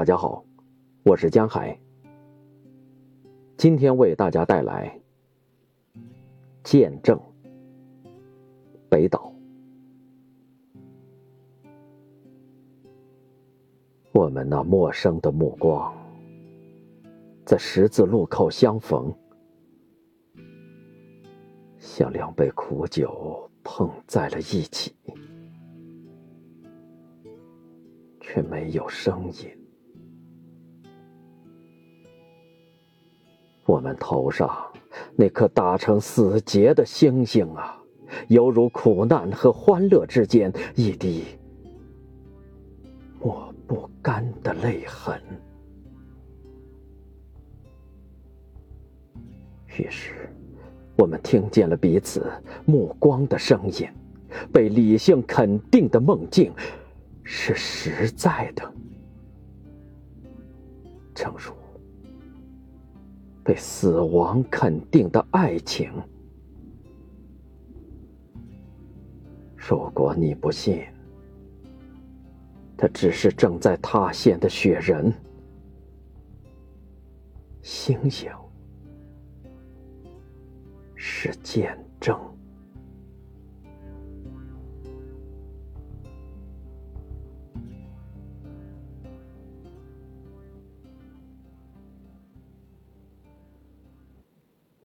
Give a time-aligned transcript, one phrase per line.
[0.00, 0.42] 大家好，
[1.02, 1.78] 我是江海。
[3.58, 4.98] 今天为大家带来
[6.64, 7.18] 《见证》
[8.88, 9.30] 北岛。
[14.12, 15.94] 我们那陌生的目光，
[17.44, 19.14] 在十字路口相逢，
[21.76, 24.96] 像两杯苦酒碰在了一起，
[28.18, 29.46] 却没有声音。
[33.70, 34.50] 我们头上
[35.14, 37.80] 那颗打成死结的星星啊，
[38.26, 41.22] 犹如苦难和欢乐之间一滴
[43.20, 45.22] 抹不干的泪痕。
[49.78, 50.28] 于是，
[50.96, 52.28] 我们听见了彼此
[52.66, 53.88] 目光的声音，
[54.52, 56.52] 被理性肯定的梦境
[57.22, 58.72] 是实在的，
[61.14, 61.54] 成熟。
[63.42, 65.90] 被死亡肯定的爱情，
[69.56, 70.84] 如果你不信，
[72.76, 75.12] 他只是正在塌陷的雪人，
[77.62, 78.30] 星星
[80.94, 82.18] 是见证。